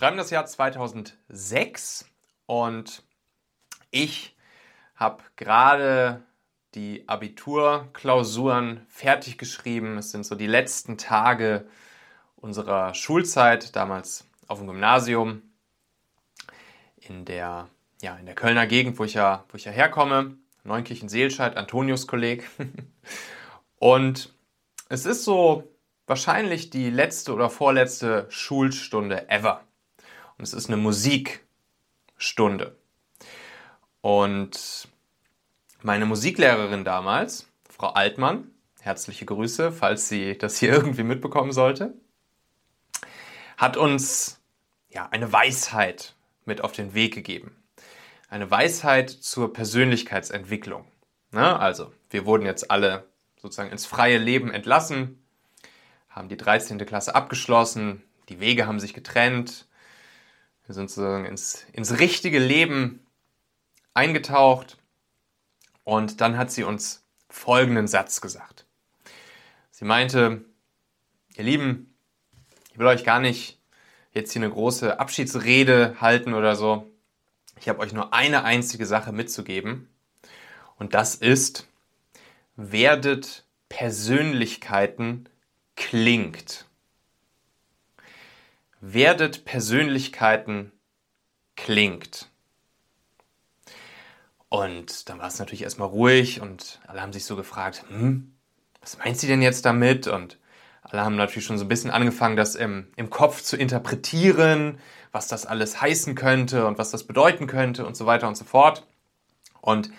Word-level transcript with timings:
schreiben 0.00 0.16
das 0.16 0.30
Jahr 0.30 0.46
2006 0.46 2.06
und 2.46 3.02
ich 3.90 4.34
habe 4.96 5.22
gerade 5.36 6.22
die 6.74 7.06
Abiturklausuren 7.06 8.86
fertig 8.88 9.36
geschrieben. 9.36 9.98
Es 9.98 10.10
sind 10.10 10.24
so 10.24 10.36
die 10.36 10.46
letzten 10.46 10.96
Tage 10.96 11.66
unserer 12.36 12.94
Schulzeit, 12.94 13.76
damals 13.76 14.26
auf 14.46 14.56
dem 14.56 14.68
Gymnasium 14.68 15.42
in 16.96 17.26
der, 17.26 17.68
ja, 18.00 18.16
in 18.16 18.24
der 18.24 18.34
Kölner 18.34 18.66
Gegend, 18.66 18.98
wo 18.98 19.04
ich 19.04 19.12
ja, 19.12 19.44
wo 19.50 19.58
ich 19.58 19.66
ja 19.66 19.70
herkomme. 19.70 20.38
Neunkirchen-Seelscheid, 20.64 21.58
Antonius-Kolleg. 21.58 22.48
Und 23.78 24.32
es 24.88 25.04
ist 25.04 25.24
so 25.24 25.70
wahrscheinlich 26.06 26.70
die 26.70 26.88
letzte 26.88 27.34
oder 27.34 27.50
vorletzte 27.50 28.24
Schulstunde 28.30 29.28
ever. 29.28 29.60
Es 30.42 30.54
ist 30.54 30.68
eine 30.68 30.78
Musikstunde. 30.78 32.76
Und 34.00 34.88
meine 35.82 36.06
Musiklehrerin 36.06 36.84
damals, 36.84 37.48
Frau 37.68 37.88
Altmann, 37.88 38.50
herzliche 38.80 39.26
Grüße, 39.26 39.70
falls 39.72 40.08
sie 40.08 40.38
das 40.38 40.58
hier 40.58 40.72
irgendwie 40.72 41.02
mitbekommen 41.02 41.52
sollte, 41.52 41.94
hat 43.58 43.76
uns 43.76 44.40
ja 44.88 45.08
eine 45.10 45.30
Weisheit 45.32 46.14
mit 46.46 46.62
auf 46.62 46.72
den 46.72 46.94
Weg 46.94 47.14
gegeben. 47.14 47.54
Eine 48.30 48.50
Weisheit 48.50 49.10
zur 49.10 49.52
Persönlichkeitsentwicklung. 49.52 50.86
Ne? 51.32 51.58
Also, 51.58 51.92
wir 52.08 52.24
wurden 52.24 52.46
jetzt 52.46 52.70
alle 52.70 53.04
sozusagen 53.36 53.70
ins 53.70 53.86
freie 53.86 54.18
Leben 54.18 54.50
entlassen, 54.50 55.22
haben 56.08 56.28
die 56.28 56.36
13. 56.36 56.78
Klasse 56.86 57.14
abgeschlossen, 57.14 58.02
die 58.28 58.40
Wege 58.40 58.66
haben 58.66 58.80
sich 58.80 58.94
getrennt, 58.94 59.66
wir 60.70 60.74
sind 60.74 60.88
sozusagen 60.88 61.24
ins, 61.24 61.66
ins 61.72 61.98
richtige 61.98 62.38
Leben 62.38 63.04
eingetaucht 63.92 64.78
und 65.82 66.20
dann 66.20 66.38
hat 66.38 66.52
sie 66.52 66.62
uns 66.62 67.02
folgenden 67.28 67.88
Satz 67.88 68.20
gesagt. 68.20 68.66
Sie 69.72 69.84
meinte, 69.84 70.44
ihr 71.34 71.42
Lieben, 71.42 71.92
ich 72.70 72.78
will 72.78 72.86
euch 72.86 73.02
gar 73.02 73.18
nicht 73.18 73.58
jetzt 74.12 74.32
hier 74.32 74.42
eine 74.42 74.52
große 74.52 75.00
Abschiedsrede 75.00 75.96
halten 76.00 76.34
oder 76.34 76.54
so. 76.54 76.88
Ich 77.58 77.68
habe 77.68 77.80
euch 77.80 77.92
nur 77.92 78.14
eine 78.14 78.44
einzige 78.44 78.86
Sache 78.86 79.10
mitzugeben 79.10 79.88
und 80.76 80.94
das 80.94 81.16
ist, 81.16 81.66
werdet 82.54 83.44
Persönlichkeiten 83.68 85.28
klingt. 85.74 86.69
Werdet 88.80 89.44
Persönlichkeiten 89.44 90.72
klingt. 91.56 92.28
Und 94.48 95.08
dann 95.08 95.18
war 95.18 95.28
es 95.28 95.38
natürlich 95.38 95.62
erstmal 95.62 95.88
ruhig 95.88 96.40
und 96.40 96.80
alle 96.86 97.00
haben 97.00 97.12
sich 97.12 97.24
so 97.24 97.36
gefragt, 97.36 97.84
hm, 97.88 98.34
was 98.80 98.98
meint 98.98 99.18
sie 99.18 99.28
denn 99.28 99.42
jetzt 99.42 99.64
damit? 99.64 100.08
Und 100.08 100.38
alle 100.82 101.04
haben 101.04 101.16
natürlich 101.16 101.44
schon 101.44 101.58
so 101.58 101.64
ein 101.64 101.68
bisschen 101.68 101.90
angefangen, 101.90 102.36
das 102.36 102.56
im, 102.56 102.88
im 102.96 103.10
Kopf 103.10 103.42
zu 103.42 103.56
interpretieren, 103.56 104.78
was 105.12 105.28
das 105.28 105.46
alles 105.46 105.80
heißen 105.80 106.14
könnte 106.14 106.66
und 106.66 106.78
was 106.78 106.90
das 106.90 107.04
bedeuten 107.04 107.46
könnte 107.46 107.86
und 107.86 107.96
so 107.96 108.06
weiter 108.06 108.26
und 108.26 108.36
so 108.36 108.44
fort. 108.44 108.86
Und 109.60 109.90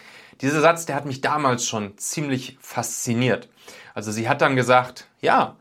dieser 0.42 0.60
Satz, 0.60 0.86
der 0.86 0.96
hat 0.96 1.06
mich 1.06 1.22
damals 1.22 1.66
schon 1.68 1.98
ziemlich 1.98 2.58
fasziniert. 2.60 3.48
Also 3.94 4.12
sie 4.12 4.28
hat 4.28 4.42
dann 4.42 4.56
gesagt, 4.56 5.08
ja, 5.22 5.56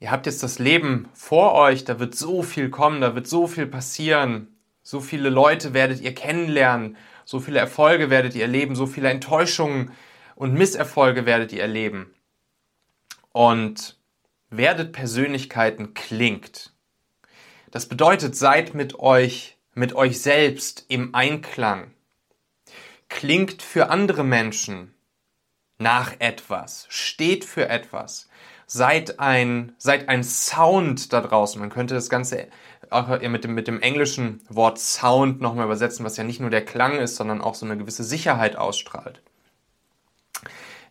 ihr 0.00 0.10
habt 0.10 0.26
jetzt 0.26 0.42
das 0.42 0.58
Leben 0.58 1.08
vor 1.12 1.54
euch, 1.54 1.84
da 1.84 1.98
wird 1.98 2.14
so 2.14 2.42
viel 2.42 2.70
kommen, 2.70 3.00
da 3.00 3.14
wird 3.14 3.26
so 3.26 3.46
viel 3.46 3.66
passieren, 3.66 4.56
so 4.82 5.00
viele 5.00 5.28
Leute 5.28 5.74
werdet 5.74 6.00
ihr 6.00 6.14
kennenlernen 6.14 6.96
so 7.28 7.40
viele 7.40 7.58
Erfolge 7.58 8.08
werdet 8.08 8.34
ihr 8.34 8.40
erleben, 8.40 8.74
so 8.74 8.86
viele 8.86 9.10
Enttäuschungen 9.10 9.92
und 10.34 10.54
Misserfolge 10.54 11.26
werdet 11.26 11.52
ihr 11.52 11.60
erleben. 11.60 12.14
Und 13.32 13.98
werdet 14.48 14.92
Persönlichkeiten 14.92 15.92
klingt. 15.92 16.72
Das 17.70 17.86
bedeutet, 17.86 18.34
seid 18.34 18.72
mit 18.72 18.98
euch, 18.98 19.58
mit 19.74 19.92
euch 19.92 20.22
selbst 20.22 20.86
im 20.88 21.14
Einklang. 21.14 21.92
Klingt 23.10 23.60
für 23.60 23.90
andere 23.90 24.24
Menschen 24.24 24.94
nach 25.78 26.14
etwas, 26.18 26.86
steht 26.88 27.44
für 27.44 27.68
etwas. 27.68 28.28
Seid 28.66 29.18
ein, 29.18 29.72
seid 29.78 30.08
ein 30.08 30.22
Sound 30.22 31.12
da 31.12 31.22
draußen. 31.22 31.58
Man 31.58 31.70
könnte 31.70 31.94
das 31.94 32.10
Ganze 32.10 32.48
auch 32.90 33.08
mit 33.20 33.44
dem, 33.44 33.54
mit 33.54 33.66
dem 33.66 33.80
englischen 33.80 34.40
Wort 34.48 34.78
Sound 34.78 35.40
nochmal 35.40 35.64
übersetzen, 35.64 36.04
was 36.04 36.16
ja 36.16 36.24
nicht 36.24 36.40
nur 36.40 36.50
der 36.50 36.64
Klang 36.64 36.98
ist, 36.98 37.16
sondern 37.16 37.40
auch 37.40 37.54
so 37.54 37.64
eine 37.64 37.78
gewisse 37.78 38.04
Sicherheit 38.04 38.56
ausstrahlt. 38.56 39.22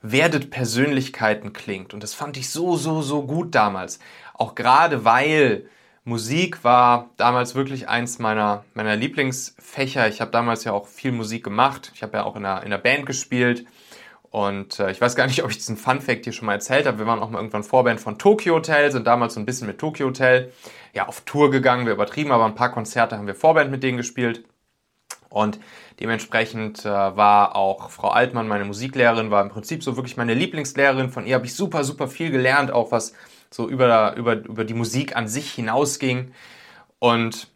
Werdet 0.01 0.49
Persönlichkeiten 0.49 1.53
klingt. 1.53 1.93
Und 1.93 2.01
das 2.01 2.13
fand 2.13 2.37
ich 2.37 2.49
so, 2.49 2.77
so, 2.77 3.01
so 3.01 3.23
gut 3.23 3.53
damals. 3.53 3.99
Auch 4.33 4.55
gerade 4.55 5.05
weil 5.05 5.69
Musik 6.03 6.63
war 6.63 7.09
damals 7.17 7.53
wirklich 7.53 7.89
eins 7.89 8.17
meiner, 8.17 8.63
meiner 8.73 8.95
Lieblingsfächer. 8.95 10.07
Ich 10.07 10.21
habe 10.21 10.31
damals 10.31 10.63
ja 10.63 10.71
auch 10.71 10.87
viel 10.87 11.11
Musik 11.11 11.43
gemacht. 11.43 11.91
Ich 11.93 12.01
habe 12.01 12.17
ja 12.17 12.23
auch 12.23 12.35
in 12.35 12.45
einer, 12.45 12.61
in 12.61 12.67
einer 12.67 12.77
Band 12.77 13.05
gespielt. 13.05 13.65
Und 14.29 14.79
äh, 14.79 14.91
ich 14.91 14.99
weiß 14.99 15.15
gar 15.15 15.25
nicht, 15.27 15.43
ob 15.43 15.49
ich 15.49 15.57
diesen 15.57 15.77
Fun 15.77 16.01
Fact 16.01 16.25
hier 16.25 16.33
schon 16.33 16.45
mal 16.45 16.53
erzählt 16.53 16.85
habe. 16.85 16.99
Wir 16.99 17.07
waren 17.07 17.19
auch 17.19 17.29
mal 17.29 17.39
irgendwann 17.39 17.63
Vorband 17.63 17.99
von 18.01 18.17
Tokyo 18.17 18.55
Hotel, 18.55 18.91
sind 18.91 19.07
damals 19.07 19.35
so 19.35 19.39
ein 19.39 19.45
bisschen 19.45 19.67
mit 19.67 19.79
Tokyo 19.79 20.07
Hotel 20.07 20.51
ja, 20.93 21.07
auf 21.07 21.21
Tour 21.21 21.49
gegangen. 21.49 21.85
Wir 21.85 21.93
übertrieben, 21.93 22.31
aber 22.31 22.45
ein 22.45 22.55
paar 22.55 22.71
Konzerte 22.71 23.17
haben 23.17 23.27
wir 23.27 23.35
Vorband 23.35 23.71
mit 23.71 23.83
denen 23.83 23.97
gespielt. 23.97 24.43
Und 25.29 25.59
dementsprechend 25.99 26.85
äh, 26.85 26.89
war 26.89 27.55
auch 27.55 27.89
Frau 27.89 28.09
Altmann, 28.09 28.47
meine 28.47 28.65
Musiklehrerin, 28.65 29.31
war 29.31 29.43
im 29.43 29.49
Prinzip 29.49 29.83
so 29.83 29.95
wirklich 29.95 30.17
meine 30.17 30.33
Lieblingslehrerin. 30.33 31.09
Von 31.09 31.25
ihr 31.25 31.35
habe 31.35 31.45
ich 31.45 31.55
super, 31.55 31.83
super 31.83 32.07
viel 32.07 32.31
gelernt, 32.31 32.71
auch 32.71 32.91
was 32.91 33.13
so 33.49 33.69
über, 33.69 34.15
über, 34.15 34.33
über 34.33 34.65
die 34.65 34.73
Musik 34.73 35.15
an 35.15 35.27
sich 35.27 35.51
hinausging. 35.51 36.31
Und 36.99 37.47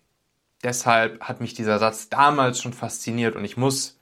deshalb 0.64 1.22
hat 1.22 1.42
mich 1.42 1.54
dieser 1.54 1.80
Satz 1.80 2.10
damals 2.10 2.62
schon 2.62 2.74
fasziniert 2.74 3.36
und 3.36 3.46
ich 3.46 3.58
muss 3.58 3.98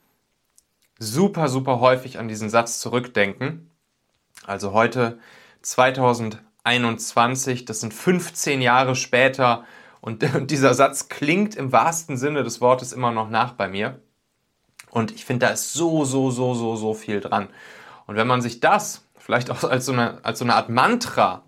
super, 1.00 1.48
super 1.48 1.80
häufig 1.80 2.20
an 2.20 2.28
diesen 2.28 2.50
Satz 2.50 2.78
zurückdenken. 2.78 3.68
Also 4.46 4.72
heute 4.72 5.18
2021, 5.62 7.64
das 7.64 7.80
sind 7.80 7.92
15 7.92 8.62
Jahre 8.62 8.94
später 8.94 9.64
und, 10.00 10.22
dieser 10.50 10.74
Satz 10.74 11.08
klingt 11.08 11.56
im 11.56 11.72
wahrsten 11.72 12.16
Sinne 12.16 12.44
des 12.44 12.60
Wortes 12.60 12.92
immer 12.92 13.10
noch 13.10 13.28
nach 13.28 13.54
bei 13.54 13.68
mir. 13.68 14.00
Und 14.90 15.12
ich 15.12 15.24
finde, 15.24 15.46
da 15.46 15.52
ist 15.52 15.72
so, 15.72 16.04
so, 16.04 16.30
so, 16.30 16.54
so, 16.54 16.76
so 16.76 16.94
viel 16.94 17.20
dran. 17.20 17.48
Und 18.06 18.16
wenn 18.16 18.26
man 18.26 18.42
sich 18.42 18.60
das 18.60 19.06
vielleicht 19.18 19.50
auch 19.50 19.64
als 19.64 19.86
so 19.86 19.92
eine, 19.92 20.24
als 20.24 20.38
so 20.38 20.44
eine 20.44 20.54
Art 20.54 20.68
Mantra 20.68 21.42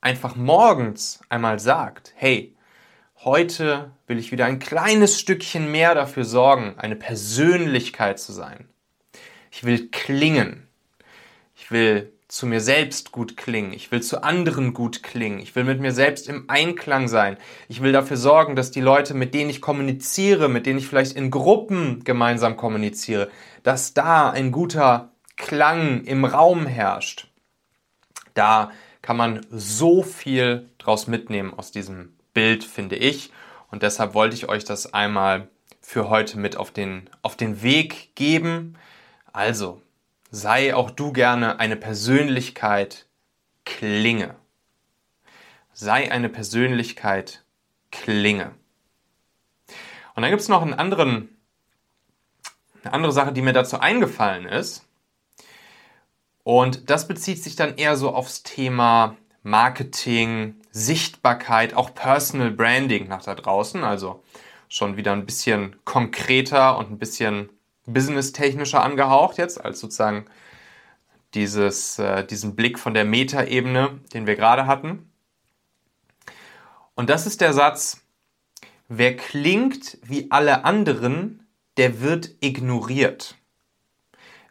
einfach 0.00 0.36
morgens 0.36 1.20
einmal 1.28 1.58
sagt, 1.58 2.12
hey, 2.16 2.56
heute 3.24 3.92
will 4.06 4.18
ich 4.18 4.32
wieder 4.32 4.46
ein 4.46 4.58
kleines 4.58 5.18
Stückchen 5.18 5.70
mehr 5.70 5.94
dafür 5.94 6.24
sorgen, 6.24 6.74
eine 6.76 6.96
Persönlichkeit 6.96 8.18
zu 8.18 8.32
sein. 8.32 8.68
Ich 9.52 9.64
will 9.64 9.90
klingen. 9.90 10.66
Ich 11.54 11.70
will 11.70 12.10
zu 12.26 12.46
mir 12.46 12.62
selbst 12.62 13.12
gut 13.12 13.36
klingen. 13.36 13.74
Ich 13.74 13.92
will 13.92 14.00
zu 14.00 14.24
anderen 14.24 14.72
gut 14.72 15.02
klingen. 15.02 15.38
Ich 15.40 15.54
will 15.54 15.64
mit 15.64 15.78
mir 15.78 15.92
selbst 15.92 16.26
im 16.26 16.48
Einklang 16.48 17.06
sein. 17.06 17.36
Ich 17.68 17.82
will 17.82 17.92
dafür 17.92 18.16
sorgen, 18.16 18.56
dass 18.56 18.70
die 18.70 18.80
Leute, 18.80 19.12
mit 19.12 19.34
denen 19.34 19.50
ich 19.50 19.60
kommuniziere, 19.60 20.48
mit 20.48 20.64
denen 20.64 20.78
ich 20.78 20.88
vielleicht 20.88 21.12
in 21.12 21.30
Gruppen 21.30 22.02
gemeinsam 22.02 22.56
kommuniziere, 22.56 23.30
dass 23.62 23.92
da 23.92 24.30
ein 24.30 24.50
guter 24.50 25.12
Klang 25.36 26.04
im 26.04 26.24
Raum 26.24 26.64
herrscht. 26.66 27.28
Da 28.32 28.72
kann 29.02 29.18
man 29.18 29.44
so 29.50 30.02
viel 30.02 30.70
draus 30.78 31.06
mitnehmen 31.06 31.52
aus 31.52 31.72
diesem 31.72 32.16
Bild, 32.32 32.64
finde 32.64 32.96
ich. 32.96 33.30
Und 33.70 33.82
deshalb 33.82 34.14
wollte 34.14 34.34
ich 34.34 34.48
euch 34.48 34.64
das 34.64 34.94
einmal 34.94 35.48
für 35.82 36.08
heute 36.08 36.38
mit 36.38 36.56
auf 36.56 36.70
den, 36.70 37.10
auf 37.20 37.36
den 37.36 37.62
Weg 37.62 38.14
geben. 38.14 38.78
Also, 39.32 39.80
sei 40.30 40.74
auch 40.74 40.90
du 40.90 41.12
gerne 41.12 41.58
eine 41.58 41.76
Persönlichkeit, 41.76 43.06
klinge. 43.64 44.34
Sei 45.72 46.12
eine 46.12 46.28
Persönlichkeit, 46.28 47.42
klinge. 47.90 48.54
Und 50.14 50.22
dann 50.22 50.30
gibt 50.30 50.42
es 50.42 50.48
noch 50.48 50.60
einen 50.60 50.74
anderen, 50.74 51.34
eine 52.82 52.92
andere 52.92 53.12
Sache, 53.12 53.32
die 53.32 53.42
mir 53.42 53.54
dazu 53.54 53.80
eingefallen 53.80 54.46
ist. 54.46 54.86
Und 56.44 56.90
das 56.90 57.08
bezieht 57.08 57.42
sich 57.42 57.56
dann 57.56 57.76
eher 57.76 57.96
so 57.96 58.14
aufs 58.14 58.42
Thema 58.42 59.16
Marketing, 59.42 60.56
Sichtbarkeit, 60.70 61.74
auch 61.74 61.94
Personal 61.94 62.50
Branding 62.50 63.08
nach 63.08 63.22
da 63.22 63.34
draußen. 63.34 63.82
Also 63.82 64.22
schon 64.68 64.96
wieder 64.96 65.12
ein 65.12 65.24
bisschen 65.24 65.76
konkreter 65.84 66.76
und 66.76 66.90
ein 66.90 66.98
bisschen 66.98 67.48
business-technischer 67.86 68.82
angehaucht 68.82 69.38
jetzt, 69.38 69.62
als 69.62 69.80
sozusagen 69.80 70.26
dieses, 71.34 71.98
äh, 71.98 72.24
diesen 72.24 72.54
Blick 72.54 72.78
von 72.78 72.94
der 72.94 73.04
Metaebene, 73.04 74.00
den 74.12 74.26
wir 74.26 74.36
gerade 74.36 74.66
hatten. 74.66 75.10
Und 76.94 77.10
das 77.10 77.26
ist 77.26 77.40
der 77.40 77.52
Satz, 77.52 78.02
Wer 78.94 79.16
klingt 79.16 79.96
wie 80.02 80.30
alle 80.30 80.66
anderen, 80.66 81.46
der 81.78 82.02
wird 82.02 82.32
ignoriert. 82.40 83.36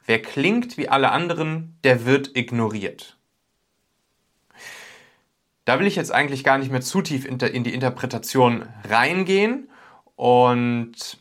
Wer 0.08 0.20
klingt 0.20 0.78
wie 0.78 0.90
alle 0.90 1.12
anderen, 1.12 1.78
der 1.84 2.08
wird 2.08 2.36
ignoriert. 2.36 3.18
Da 5.66 5.80
will 5.80 5.86
ich 5.86 5.96
jetzt 5.96 6.12
eigentlich 6.12 6.44
gar 6.44 6.58
nicht 6.58 6.72
mehr 6.72 6.82
zu 6.82 7.04
tief 7.04 7.26
in 7.26 7.38
die 7.38 7.74
Interpretation 7.74 8.68
reingehen 8.90 9.70
und 10.16 11.21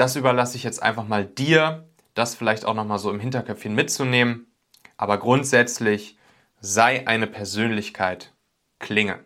das 0.00 0.16
überlasse 0.16 0.56
ich 0.56 0.62
jetzt 0.62 0.82
einfach 0.82 1.06
mal 1.06 1.26
dir, 1.26 1.86
das 2.14 2.34
vielleicht 2.34 2.64
auch 2.64 2.72
nochmal 2.72 2.98
so 2.98 3.10
im 3.10 3.20
Hinterköpfchen 3.20 3.74
mitzunehmen. 3.74 4.46
Aber 4.96 5.18
grundsätzlich 5.18 6.16
sei 6.58 7.06
eine 7.06 7.26
Persönlichkeit 7.26 8.32
Klinge. 8.78 9.22